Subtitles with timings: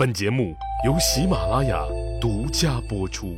[0.00, 1.84] 本节目由喜马拉雅
[2.18, 3.36] 独家播出。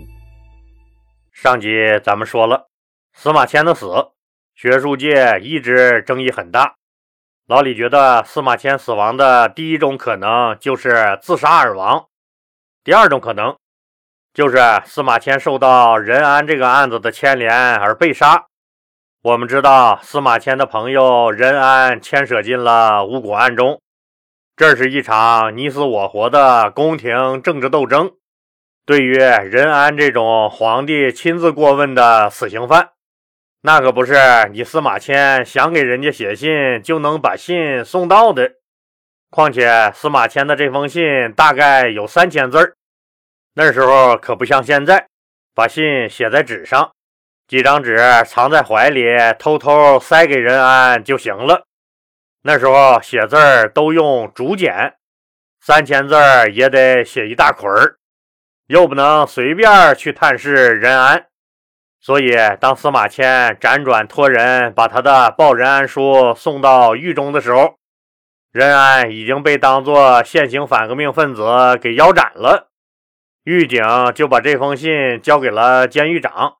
[1.32, 1.68] 上集
[2.04, 2.68] 咱们说了，
[3.14, 4.12] 司马迁的死，
[4.54, 6.76] 学术界一直争议很大。
[7.48, 12.06] 老李觉得司马迁死亡的第一种可能就是自杀而亡，
[12.84, 13.56] 第二种可能
[14.32, 18.46] 就是司马迁受到任安这个案子的牵连而被杀。
[19.22, 23.80] 我们知道司马迁的朋友任安牵涉进了巫蛊案中，
[24.54, 28.12] 这是一场你死我活的宫廷政治斗争。
[28.84, 32.90] 对于任安这种皇帝亲自过问的死刑犯，
[33.62, 34.14] 那可不是
[34.52, 38.52] 你司马迁想给人家写信就能把信送到的。
[39.30, 42.74] 况且司马迁的这封信大概有三千字儿，
[43.54, 45.06] 那时候可不像现在，
[45.54, 46.92] 把信写在纸上，
[47.48, 47.96] 几张纸
[48.26, 49.04] 藏在怀里，
[49.38, 51.64] 偷偷塞给任安就行了。
[52.42, 54.94] 那时候写字儿都用竹简，
[55.60, 56.16] 三千字
[56.52, 57.98] 也得写一大捆儿。
[58.66, 61.26] 又不能随便去探视任安，
[62.00, 67.74] 所以当司马迁辗转托人把他的报任安书送到狱中的时候，
[68.50, 71.44] 任安已经被当作现行反革命分子
[71.80, 72.70] 给腰斩了。
[73.44, 73.82] 狱警
[74.14, 76.54] 就把这封信交给了监狱长。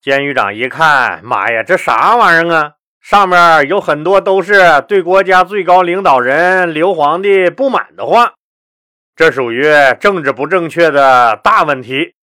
[0.00, 2.72] 监狱长一看，妈呀，这啥玩意儿啊？
[3.04, 8.32] 上面有很多都是对国家最高领导人刘皇帝不满的话。
[9.14, 12.14] 这属于政治不正确的大问题，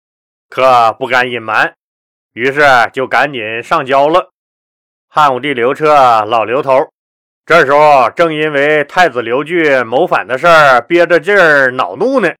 [0.50, 1.76] 可不敢隐瞒，
[2.34, 4.32] 于是就赶紧上交了。
[5.08, 5.94] 汉武帝刘彻
[6.26, 6.90] 老刘头，
[7.46, 12.34] 这时候正因为太子刘据谋反的事儿憋着劲儿恼怒呢，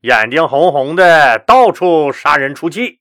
[0.00, 2.98] 眼睛红红的，到处杀人出气。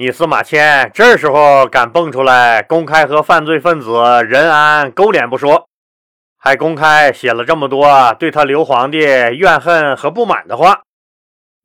[0.00, 3.92] 你司马迁这时候敢蹦出来，公开和犯罪分子
[4.26, 5.68] 任安勾连不说。
[6.38, 10.84] 还公开写了这么多对他刘皇帝怨恨和不满的话，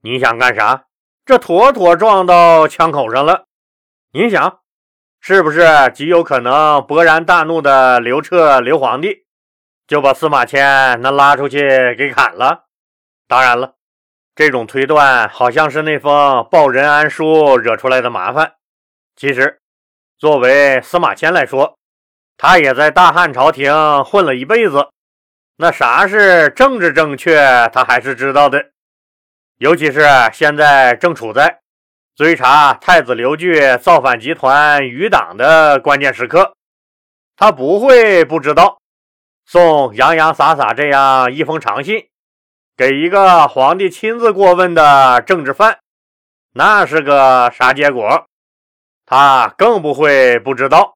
[0.01, 0.83] 你想干啥？
[1.25, 3.45] 这妥妥撞到枪口上了。
[4.11, 4.59] 您想，
[5.21, 9.23] 是不是极有可能勃然大怒的刘彻刘皇帝
[9.87, 12.65] 就把司马迁那拉出去给砍了？
[13.29, 13.74] 当然了，
[14.35, 18.55] 这种推断好像是那封报任安书惹出来的麻烦。
[19.15, 19.61] 其实，
[20.17, 21.77] 作为司马迁来说，
[22.37, 24.89] 他也在大汉朝廷混了一辈子，
[25.55, 28.71] 那啥是政治正确，他还是知道的。
[29.57, 31.61] 尤其是现在正处在
[32.13, 36.53] 追查太子刘据造反集团余党的关键时刻，
[37.37, 38.79] 他不会不知道
[39.45, 42.09] 送洋洋洒洒这样一封长信
[42.77, 45.79] 给一个皇帝亲自过问的政治犯，
[46.51, 48.25] 那是个啥结果？
[49.05, 50.93] 他更不会不知道。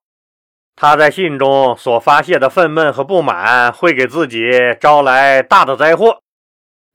[0.76, 4.52] 他在信中所发泄的愤懑和不满，会给自己
[4.82, 6.20] 招来大的灾祸。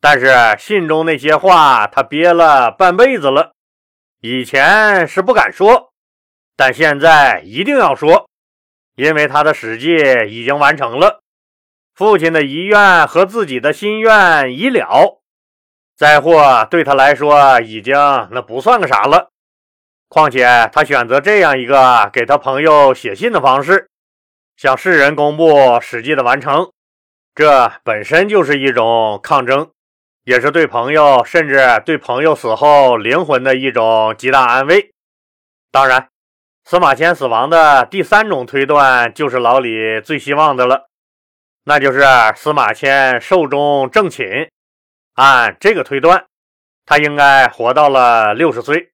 [0.02, 0.28] 但是
[0.58, 3.52] 信中那些话，他憋了半辈子了。
[4.20, 5.92] 以前是不敢说，
[6.56, 8.28] 但现在一定要说，
[8.96, 9.96] 因为他的史记
[10.28, 11.22] 已经完成了，
[11.94, 15.22] 父亲的遗愿和自己的心愿已了，
[15.96, 17.94] 灾祸对他来说已经
[18.32, 19.30] 那不算个啥了。
[20.08, 23.88] 况且他选择这样一个给他朋友写信的方式，
[24.56, 26.72] 向世人公布《史记》的完成，
[27.32, 29.70] 这本身就是一种抗争，
[30.24, 34.90] 也是对朋友甚至对朋友死后灵魂的一种极大安慰。
[35.70, 36.08] 当然，
[36.64, 40.88] 司马迁死亡的第三种推断就是老李最希望的了，
[41.64, 42.02] 那就是
[42.36, 44.50] 司马迁寿终正寝。
[45.14, 46.26] 按这个推断，
[46.84, 48.92] 他应该活到了六十岁。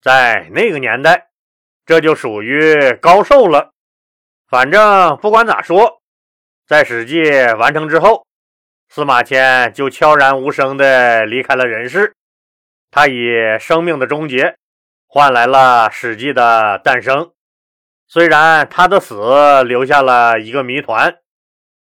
[0.00, 1.28] 在那个年代，
[1.84, 3.72] 这就属于高寿了。
[4.46, 6.00] 反正不管咋说，
[6.66, 7.22] 在《史记》
[7.56, 8.24] 完成之后，
[8.88, 12.14] 司马迁就悄然无声地离开了人世。
[12.90, 14.56] 他以生命的终结
[15.08, 17.32] 换来了《史记》的诞生。
[18.06, 21.18] 虽然他的死留下了一个谜团，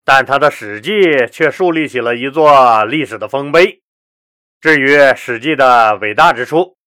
[0.10, 0.92] 但他的《史记》
[1.28, 3.82] 却树立起了一座历史的丰碑。
[4.62, 6.78] 至于《史记》的伟大之处，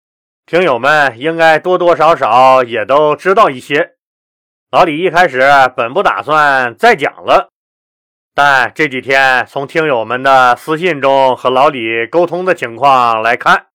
[0.46, 3.90] 听友们应该多多少少也都知道一些。
[4.70, 5.42] 老李一开始
[5.76, 7.50] 本不打算再讲了，
[8.34, 13.66] 但这几天从听友们的私信中和老李沟通的情况来看，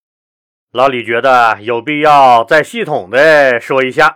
[0.72, 4.08] 老李觉得有必要再系统的说一下《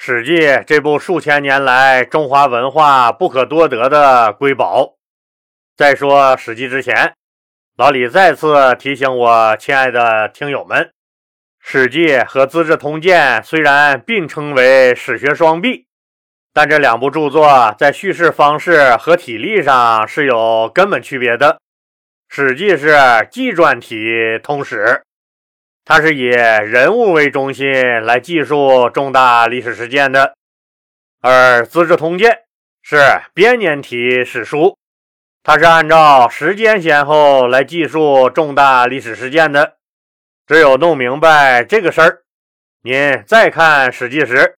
[0.00, 4.94] 史记》这部数千年来中华文化不可多得的瑰宝。
[5.76, 7.14] 在说《史记》之前，
[7.76, 10.84] 老李再次提醒我亲爱的听友们。
[11.58, 15.88] 《史记》和《资治通鉴》虽然并称为史学双璧，
[16.54, 21.54] 但这两部著作在叙事方式和体例上是有根本区别的。
[22.28, 22.96] 《史记是
[23.32, 25.02] 纪传体通史，
[25.90, 30.34] 它是以人物为中心来记述重大历史事件的；
[31.22, 32.30] 而《资治通鉴》
[32.82, 32.98] 是
[33.32, 34.76] 编年体史书，
[35.42, 39.76] 它是按照时间先后来记述重大历史事件的。
[40.46, 42.18] 只有弄明白这个事儿，
[42.82, 44.56] 您再看《史记》时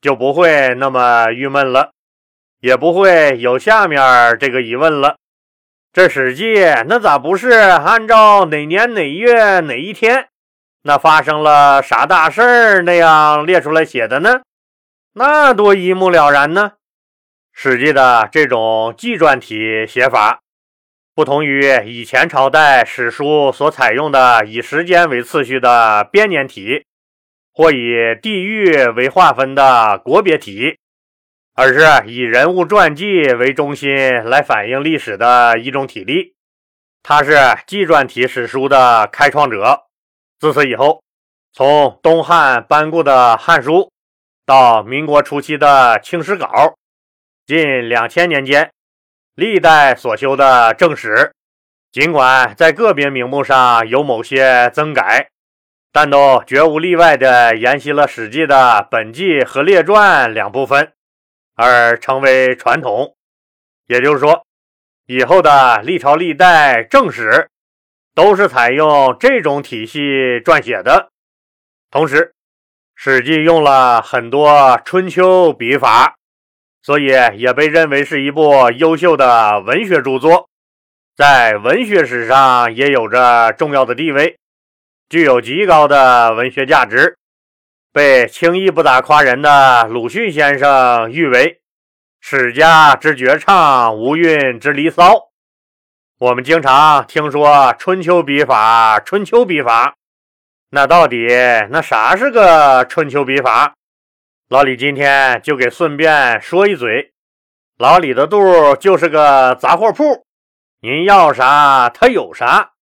[0.00, 1.92] 就不会那么郁闷了，
[2.58, 5.14] 也不会有下面这个疑问了。
[5.92, 6.56] 这《史记》
[6.88, 10.26] 那咋不是按照哪年哪月哪一天，
[10.86, 14.42] 那发生了啥大事儿那样列出来写的呢？
[15.14, 16.72] 那多一目了然呢！
[17.54, 20.40] 《史记》的这种纪传体写法，
[21.14, 26.84] 不同于以前朝代史书所采用的以时间为次序的编年体，
[27.54, 30.76] 或以地域为划分的国别体。
[31.54, 33.94] 而是以人物传记为中心
[34.24, 36.34] 来反映历史的一种体例，
[37.02, 39.83] 它是纪传体史书的开创者。
[40.44, 41.02] 自此以后，
[41.54, 43.72] 从东汉颁布的《汉书》
[44.44, 46.46] 到民国初期的《清史稿》，
[47.46, 48.70] 近两千年间，
[49.34, 51.32] 历代所修的正史，
[51.90, 55.30] 尽管在个别名目上有某些增改，
[55.90, 60.92] 但都绝无例外地沿袭了《史记》的本纪和列传两部分。
[61.54, 63.16] 而成为传统，
[63.86, 64.44] 也就是说，
[65.06, 67.48] 以后的历朝历代正史
[68.14, 70.00] 都是采用这种体系
[70.44, 71.10] 撰写的。
[71.90, 72.16] 同时，
[72.94, 76.14] 《史记》用了很多春秋笔法，
[76.82, 77.06] 所以
[77.36, 80.48] 也被认为是一部优秀的文学著作，
[81.16, 84.38] 在文学史上也有着重要的地位，
[85.08, 87.16] 具有极高的文学价值。
[87.92, 91.60] 被轻易不打夸人的鲁迅先生誉为
[92.20, 95.32] “史家之绝唱，无韵之离骚”。
[96.18, 99.96] 我们经常听说春秋笔法，春秋笔法，
[100.70, 101.26] 那到底
[101.70, 103.74] 那啥是个春秋笔法？
[104.48, 107.12] 老李今天就给顺便说一嘴。
[107.78, 110.24] 老李的肚就是个杂货铺，
[110.82, 112.74] 您要啥他有啥。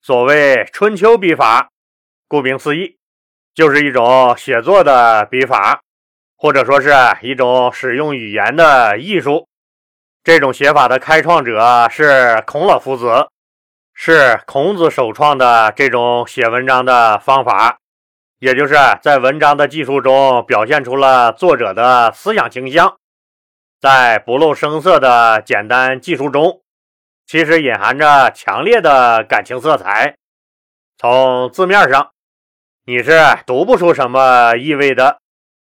[0.00, 1.70] 所谓春秋笔法，
[2.28, 2.98] 顾名思义。
[3.52, 5.80] 就是一种写作的笔法，
[6.36, 9.48] 或者说是一种使用语言的艺术。
[10.22, 13.28] 这种写法的开创者是孔老夫子，
[13.94, 17.78] 是孔子首创的这种写文章的方法，
[18.38, 22.96] 也就是在文章的技术中表现出了作者的思想倾向，
[23.80, 26.60] 在不露声色的简单技术中，
[27.26, 30.16] 其实隐含着强烈的感情色彩。
[30.98, 32.10] 从字面上。
[32.86, 33.12] 你是
[33.46, 35.18] 读不出什么意味的，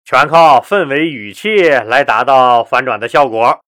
[0.04, 3.60] 全靠氛围语气来达到反转的效果。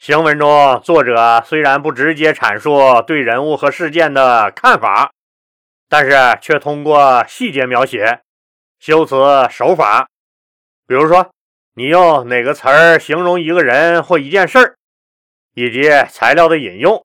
[0.00, 5.12] 行文中，作者虽然不直接阐述对人物和事件的看法，
[5.90, 8.22] 但是却通过细节描写、
[8.78, 9.14] 修辞
[9.50, 10.08] 手法，
[10.86, 11.30] 比如说
[11.74, 14.74] 你用哪个词儿形容一个人或一件事儿，
[15.52, 17.04] 以及材料的引用，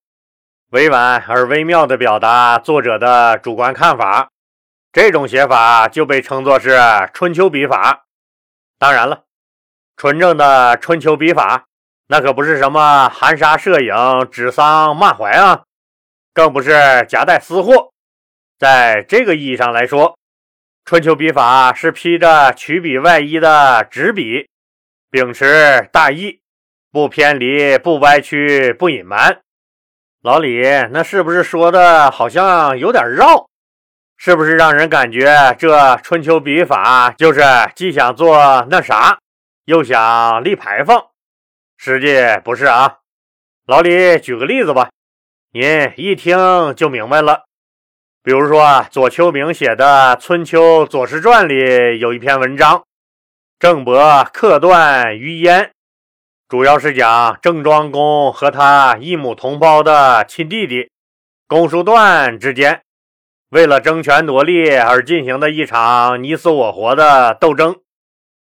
[0.69, 4.29] 委婉而微妙地表达作者的主观看法。
[4.93, 6.79] 这种写法就被称作是
[7.13, 8.05] 春秋笔法。
[8.79, 9.25] 当然了，
[9.97, 11.65] 纯正的春秋笔法，
[12.07, 15.63] 那可不是什么含沙射影、指桑骂槐啊，
[16.33, 16.71] 更不是
[17.09, 17.91] 夹带私货。
[18.59, 20.17] 在这个意义上来说，
[20.85, 24.47] 春秋笔法是披着曲笔外衣的纸笔，
[25.09, 26.39] 秉持大义，
[26.91, 29.41] 不偏离、不歪曲、不隐瞒。
[30.21, 33.47] 老李，那是不是说的好像有点绕？
[34.17, 37.41] 是不是让人感觉这春秋笔法就是
[37.75, 39.17] 既想做那啥，
[39.65, 41.03] 又想立牌坊？
[41.77, 42.97] 实际不是啊。
[43.65, 44.89] 老李举个例子吧，
[45.51, 47.45] 您一听就明白了。
[48.21, 52.79] 比如说左丘明写的《春秋左氏传》里有一篇文章
[53.59, 55.63] 《郑伯克段于鄢》，
[56.47, 60.89] 主要是讲郑庄公和他一母同胞的亲弟弟
[61.47, 62.81] 公叔段之间。
[63.49, 67.75] 为了争权夺利而进行的一场你死我活的斗争。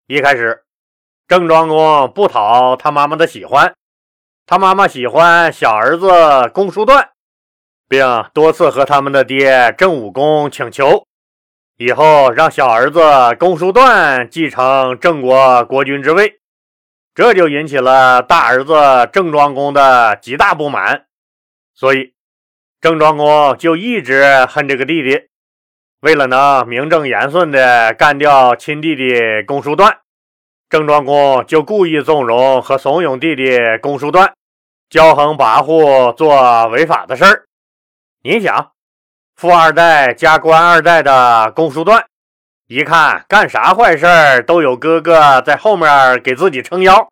[0.07, 0.62] 一开始，
[1.27, 3.73] 郑庄公不讨他妈妈的喜欢，
[4.45, 6.07] 他妈妈喜欢小儿子
[6.53, 7.09] 公叔段，
[7.87, 11.05] 并多次和他们的爹郑武公请求，
[11.77, 13.01] 以后让小儿子
[13.39, 16.39] 公叔段继承郑国国君之位。
[17.15, 18.73] 这就引起了大儿子
[19.13, 21.05] 郑庄公的极大不满，
[21.73, 22.13] 所以。
[22.81, 25.29] 郑庄公就一直恨这个弟弟，
[26.01, 29.99] 为了能名正言顺地干掉亲弟弟公叔段，
[30.73, 34.33] 郑庄公就故意纵容和怂恿弟弟公叔段，
[34.89, 37.45] 骄横跋扈做违法的事儿。
[38.23, 38.71] 你想，
[39.35, 42.03] 富二代加官二代的公叔段，
[42.65, 47.07] 一看干啥坏事儿都有哥哥在后面给自己撑腰，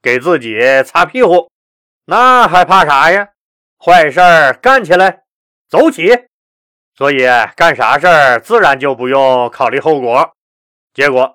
[0.00, 1.50] 给自己擦屁股，
[2.04, 3.26] 那还怕啥呀？
[3.84, 5.22] 坏事儿干起来，
[5.68, 6.16] 走起！
[6.94, 7.26] 所以
[7.56, 10.30] 干啥事儿自然就不用考虑后果。
[10.94, 11.34] 结果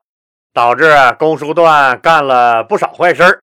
[0.56, 3.40] 导致公叔段干了不少坏事儿。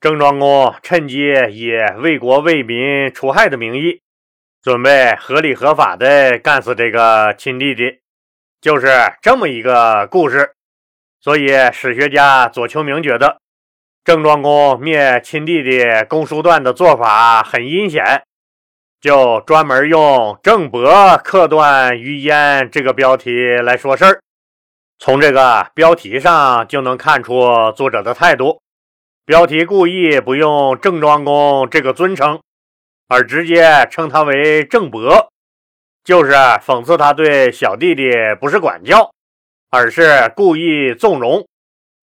[0.00, 4.00] 郑庄公趁机以为国为民除害的名义，
[4.62, 7.98] 准备合理合法的干死这个亲弟弟，
[8.62, 8.88] 就是
[9.20, 10.52] 这么一个故事。
[11.20, 13.36] 所以史学家左丘明觉得，
[14.02, 18.22] 郑庄公灭亲弟弟公叔段的做法很阴险，
[19.02, 24.22] 就专门用“郑伯克段于鄢”这个标题来说事儿。
[24.98, 28.60] 从这个标题上就能看出作者的态度。
[29.24, 32.40] 标题故意不用郑庄公这个尊称，
[33.06, 35.30] 而直接称他为郑伯，
[36.02, 39.12] 就是讽刺他对小弟弟不是管教，
[39.70, 41.46] 而是故意纵容、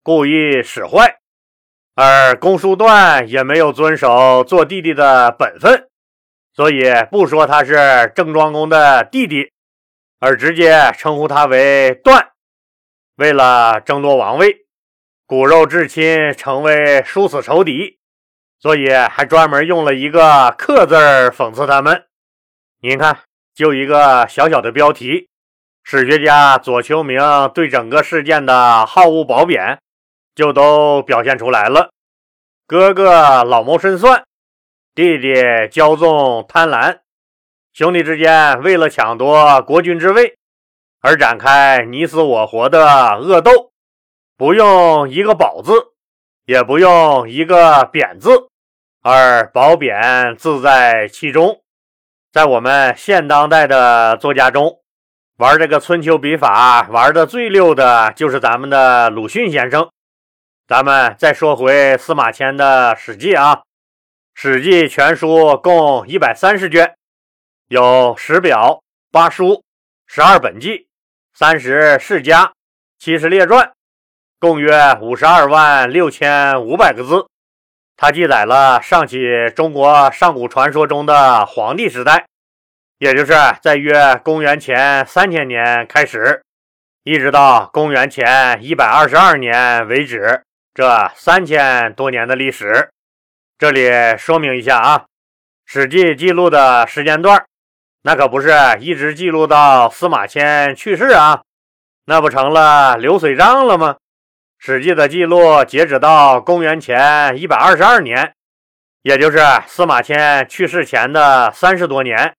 [0.01, 1.17] 故意使坏。
[1.95, 5.89] 而公叔段也没有遵守做弟弟的本分，
[6.53, 9.51] 所以不说他是郑庄公的弟弟，
[10.19, 12.31] 而直接称呼他为段，
[13.15, 14.65] 为了争夺王位。
[15.27, 17.97] 骨肉至亲，成为殊死仇敌，
[18.59, 20.95] 所以还专门用了一个“克”字
[21.31, 22.05] 讽刺他们。
[22.79, 23.21] 您看，
[23.55, 25.27] 就一个小小的标题，
[25.83, 27.19] 史学家左丘明
[27.55, 29.79] 对整个事件的好恶褒贬
[30.35, 31.89] 就都表现出来了。
[32.67, 34.23] 哥哥老谋深算，
[34.93, 35.33] 弟弟
[35.71, 36.99] 骄纵贪婪，
[37.73, 40.37] 兄弟之间为了抢夺国君之位
[41.05, 42.83] 而展开你死我活的
[43.19, 43.71] 恶斗。
[44.35, 45.71] 不用一个褒字，
[46.45, 48.49] 也不用一个贬字，
[49.03, 51.61] 而褒贬自在其中。
[52.33, 54.79] 在我们现当代的作家中，
[55.37, 59.87] 玩这个春秋笔法玩的最溜的就是咱们的鲁迅先生。
[60.67, 63.57] 咱们再说回司马迁的《史记》啊，
[64.33, 66.95] 《史记》全书共一百三十卷，
[67.67, 68.81] 有十表、
[69.11, 69.63] 八书、
[70.07, 70.84] 十二本纪、
[71.37, 72.53] 三十世家、
[72.97, 73.69] 七十列传。
[74.39, 77.27] 共约五十二万六千五百个字，
[77.97, 82.25] 它记载了上起中国上古传说中的黄帝时代，
[82.99, 86.41] 也就是在约公元前三千年开始，
[87.03, 90.41] 一直到公元前一百二十二年为止，
[90.73, 92.89] 这三千多年的历史。
[93.57, 94.99] 这里说明一下啊，
[95.65, 97.45] 《史记》记录的时间段，
[98.07, 101.41] 那可不是一直记录到司马迁去世啊，
[102.05, 103.93] 那不成了流水账了吗？
[104.59, 108.35] 《史记》的记录截止到公元前一百二十二年，
[109.01, 112.15] 也就是司马迁去世前的三十多年。《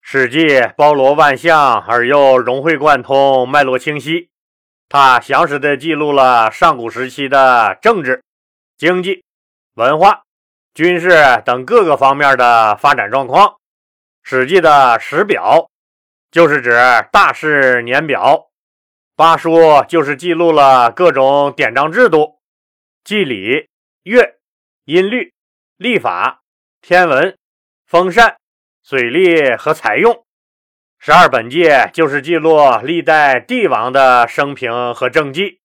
[0.00, 4.30] 史记》包罗万象，而又融会贯通，脉络清晰。
[4.88, 8.22] 它详实地记录了上古时期的政治、
[8.78, 9.22] 经济、
[9.74, 10.22] 文化、
[10.72, 13.48] 军事等各个方面的发展状况。
[14.28, 15.70] 《史记》的史表
[16.32, 16.72] 就是指
[17.12, 18.50] 大事年表。
[19.14, 22.40] 八书就是记录了各种典章制度、
[23.04, 23.68] 祭礼、
[24.02, 24.34] 乐、
[24.84, 25.32] 音律、
[25.76, 26.42] 历法、
[26.82, 27.38] 天文、
[27.86, 28.38] 风扇、
[28.82, 30.24] 水利和财用。
[30.98, 35.60] 十二本纪就是记录历代帝王的生平和政绩。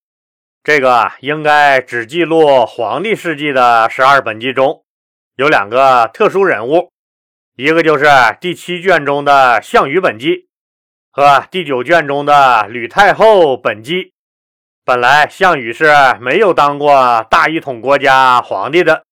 [0.63, 4.86] 这个应该只记录皇帝事迹的十二本纪中
[5.36, 6.91] 有两个特殊人物，
[7.62, 8.06] 一个就是
[8.39, 10.48] 第七卷中的项羽本纪。
[11.12, 14.13] 和第九卷中的吕太后本纪，
[14.84, 15.86] 本来项羽是
[16.20, 19.03] 没有当过大一统国家皇帝的，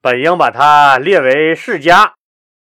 [0.00, 2.14] 本应把他列为世家，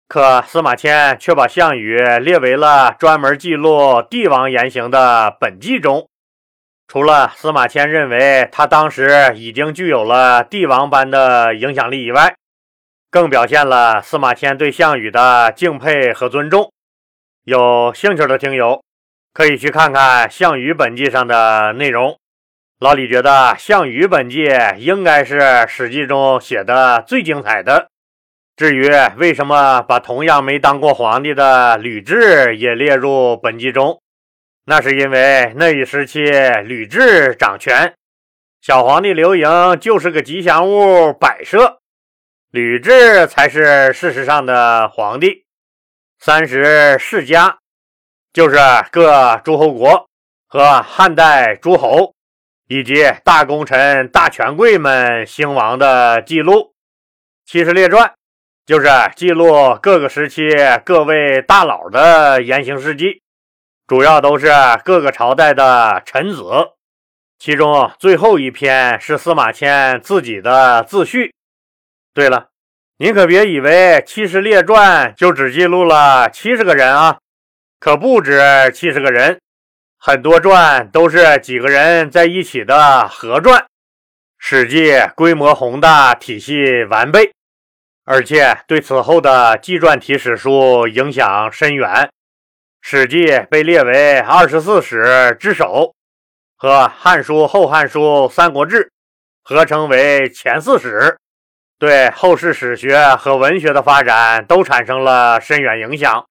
[0.08, 6.08] 可司马迁却把项羽列为了专门记录帝王言行的本纪中。
[6.88, 12.34] 除了司马迁认为他当时已经具有了帝王般的影响力以外，
[13.12, 16.72] 更表现了司马迁对项羽的敬佩和尊重。
[17.44, 18.82] 有兴趣的听友
[19.34, 22.16] 可以去看看《项羽本纪》上的内容。
[22.80, 24.46] 老李觉得《项羽本纪》
[24.78, 27.88] 应该是《史记》中写的最精彩的。
[28.56, 28.88] 至于
[29.18, 34.00] 为什么把同样没当过皇帝的吕雉也列入本纪中，
[34.64, 36.22] 那是因为那一时期
[36.64, 37.92] 吕雉掌权，
[38.62, 41.81] 小皇帝刘盈就是个吉祥物摆设，
[42.52, 45.46] 吕雉才是事实上的皇帝。
[46.18, 47.56] 三十世家，
[48.30, 48.58] 就是
[48.90, 50.06] 各诸侯国
[50.46, 52.12] 和汉代诸侯
[52.68, 56.74] 以及大功臣、大权贵们兴亡的记录。
[57.46, 58.12] 七十列传，
[58.66, 60.42] 就是记录各个时期
[60.84, 63.22] 各位大佬的言行事迹，
[63.86, 64.52] 主要都是
[64.84, 66.44] 各个朝代的臣子。
[67.38, 71.32] 其中最后一篇是司马迁自己的自序。
[72.14, 72.48] 对了，
[72.98, 73.70] 您可别以为
[74.04, 77.18] 《七十列传》就只记录了七十个人啊，
[77.80, 78.38] 可不止
[78.74, 79.40] 七十个人，
[79.98, 83.60] 很多传都是几个人在一起的合传。
[84.38, 87.32] 《史记》规模宏大，体系完备，
[88.04, 91.88] 而且对此后的纪传体史书影响深远，
[92.82, 95.94] 《史记》被列为二十四史之首。
[96.56, 98.00] 和《汉书》《后汉书》
[98.30, 98.84] 《三国志》
[99.42, 101.16] 合称为前四史，
[101.82, 106.24] 对后世史学和文学的发展都产生了深远影响。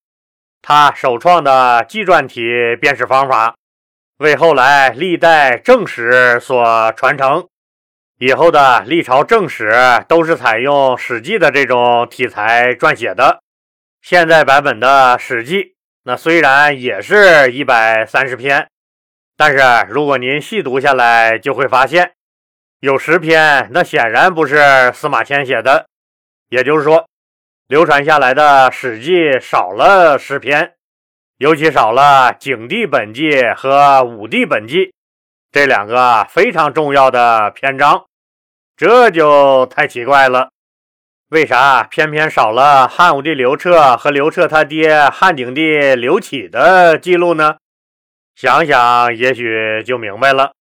[0.62, 2.42] 他首创的纪传体
[2.80, 3.56] 编史方法，
[4.20, 7.50] 为后来历代正史所传承。
[8.18, 9.74] 以后的历朝正史
[10.08, 13.42] 都是采用《史记》的这种题材撰写的。
[14.02, 15.58] 现在版本的《史记》，
[16.06, 18.70] 那虽然也是一百三十篇。
[19.36, 22.14] 但是，如果您细读下来，就会发现
[22.82, 25.86] 有十篇，那显然不是司马迁写的。
[26.50, 27.08] 也就是说，
[27.68, 30.74] 流传下来的《史记》少了十篇，
[31.38, 34.88] 尤其少了《景帝本纪》和《武帝本纪》
[35.52, 38.06] 这两个非常重要的篇章，
[38.76, 40.50] 这就太奇怪了。
[41.30, 47.58] 为啥偏偏少了汉武帝刘彻和刘彻他爹汉景帝刘启的记录呢？
[48.36, 50.54] 想想，也许就明白了。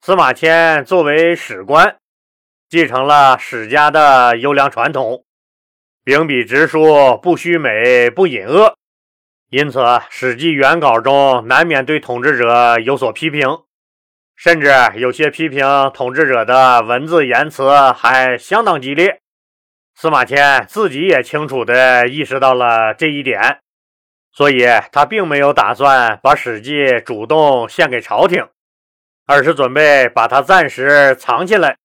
[0.00, 1.96] 司马迁作为史官，
[2.68, 5.24] 继承了史家的优良传统，
[6.04, 8.76] 秉笔直书，不虚美，不隐恶。
[9.50, 13.48] 因此，《史记》原稿中难免对统治者有所批评，
[14.36, 19.20] 甚至有些批评统治者的文字言辞还相当激烈。
[19.94, 23.58] 司马迁自己也清楚地意识到了这一点。
[24.32, 28.46] 所以，他并没有打算把《史记》主动献给朝廷，
[29.28, 31.76] 而是准备把它暂时藏起来，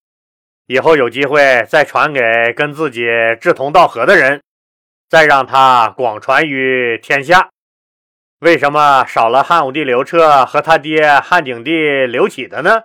[0.66, 3.06] 以后有机会再传给跟自己
[3.42, 4.42] 志同道合的人，
[5.10, 7.50] 再让他广传于天下。
[8.40, 12.84] 为什么少了汉武帝刘彻和他爹汉景帝刘启的呢？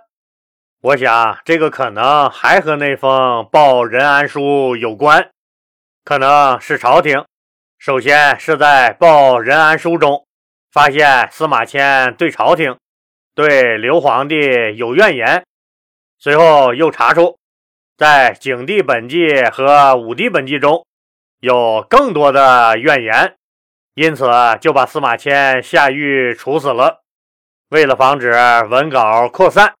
[0.81, 5.29] 我想，这个可能还和那封报任安书有关，
[6.03, 7.23] 可能是朝廷。
[7.77, 10.25] 首先是在报任安书中
[10.69, 12.77] 发现司马迁对朝廷、
[13.39, 14.35] 对刘皇帝
[14.75, 15.45] 有怨言，
[16.17, 17.37] 随后又查出
[17.95, 20.85] 在景帝本纪和武帝本纪中
[21.39, 23.37] 有更多的怨言，
[23.93, 26.99] 因此就把司马迁下狱处死了。
[27.69, 28.29] 为了防止
[28.69, 29.73] 文稿扩散，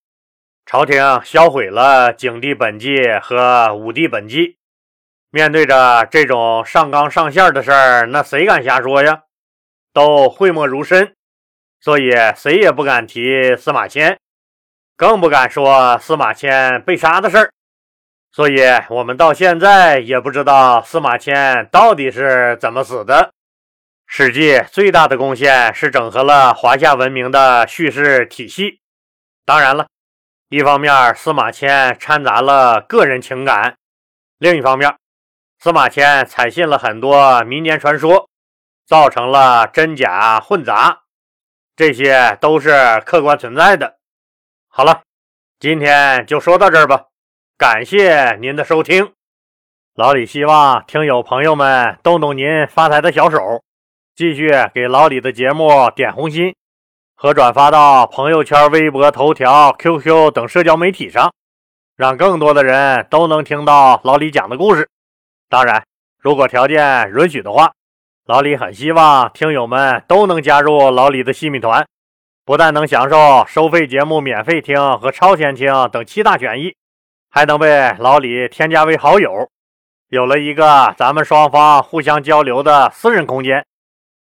[0.65, 4.55] 朝廷销毁了景帝本纪和武帝本纪。
[5.31, 9.23] 面对着这种上纲上线的事儿，那谁敢瞎说呀？
[9.91, 11.13] 都讳莫如深，
[11.79, 14.19] 所以谁也不敢提司马迁，
[14.97, 17.51] 更不敢说司马迁被杀的事儿。
[18.31, 23.31] 所以，我们到现在也不知道司马迁到底是怎么死的。
[24.11, 28.81] 《史记》最大的贡献是整合了华夏文明的叙事体系。
[29.45, 29.87] 当然了，
[30.49, 33.77] 一方面司马迁掺杂了个人情感，
[34.37, 34.95] 另一方面。
[35.59, 38.29] 司马迁采信了很多民间传说，
[38.85, 41.01] 造成了真假混杂，
[41.79, 43.99] 这些都是客观存在的。
[44.67, 45.03] 好了，
[45.61, 47.05] 今天就说到这儿吧，
[47.57, 49.13] 感谢您的收听。
[49.95, 53.63] 老李希望听友朋友们动动您发财的小手，
[54.13, 56.53] 继续给老李的节目点红心
[57.15, 61.33] 和转发到朋友圈、微博、头条、QQ 等社交媒体上，
[61.95, 64.89] 让更多的人都能听到老李讲的故事。
[65.47, 65.81] 当然，
[66.17, 67.71] 如果条件允许的话，
[68.29, 71.83] 老李很希望听友们都能加入老李的西米团，
[72.45, 76.75] 不但能享受收费节目免费听和超前听等七大权益，
[77.31, 79.49] 还能被老李添加为好友，
[80.09, 83.65] 有了一个咱们双方互相交流的私人空间。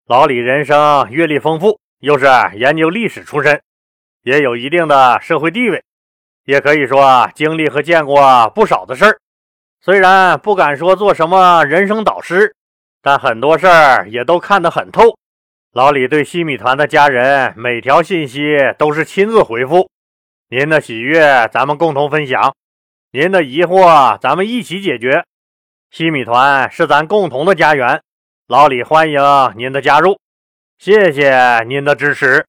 [0.05, 3.61] 老李人生阅历丰富，又是研究历史出身，
[4.23, 5.81] 也有一定的社会地位，
[6.43, 9.17] 也可以说经历和见过不少的事儿。
[9.79, 12.53] 虽然不敢说做什么人生导师，
[13.03, 15.15] 但很多事儿也都看得很透。
[15.73, 19.89] 老李对西米团的家人每条信息都是亲自回复。
[20.49, 22.55] 您的喜悦咱们共同分享，
[23.11, 25.25] 您的疑惑咱们一起解决。
[25.91, 28.01] 西米团是咱共同的家园，
[28.47, 29.21] 老李欢迎
[29.57, 30.17] 您的加入，
[30.77, 32.45] 谢谢您的支持。